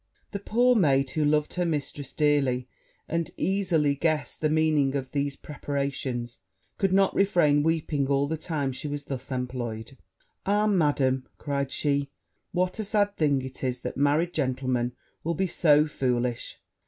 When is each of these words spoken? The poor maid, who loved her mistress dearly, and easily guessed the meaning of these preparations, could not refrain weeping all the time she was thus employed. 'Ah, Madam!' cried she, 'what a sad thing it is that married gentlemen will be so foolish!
The 0.31 0.39
poor 0.39 0.73
maid, 0.75 1.11
who 1.11 1.23
loved 1.23 1.53
her 1.53 1.63
mistress 1.63 2.11
dearly, 2.11 2.67
and 3.07 3.29
easily 3.37 3.93
guessed 3.93 4.41
the 4.41 4.49
meaning 4.49 4.95
of 4.95 5.11
these 5.11 5.35
preparations, 5.35 6.39
could 6.79 6.91
not 6.91 7.13
refrain 7.13 7.61
weeping 7.61 8.07
all 8.07 8.25
the 8.25 8.35
time 8.35 8.71
she 8.71 8.87
was 8.87 9.03
thus 9.03 9.29
employed. 9.31 9.95
'Ah, 10.43 10.65
Madam!' 10.65 11.27
cried 11.37 11.69
she, 11.69 12.09
'what 12.51 12.79
a 12.79 12.83
sad 12.83 13.15
thing 13.15 13.43
it 13.43 13.63
is 13.63 13.81
that 13.81 13.95
married 13.95 14.33
gentlemen 14.33 14.93
will 15.23 15.35
be 15.35 15.45
so 15.45 15.85
foolish! 15.85 16.59